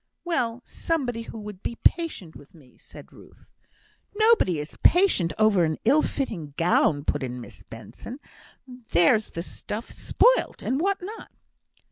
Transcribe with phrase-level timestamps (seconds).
[0.25, 0.61] "Well!
[0.65, 3.51] somebody who would be patient with me," said Ruth.
[4.15, 8.19] "Nobody is patient over an ill fitting gown," put in Miss Benson.
[8.65, 11.29] "There's the stuff spoilt, and what not!"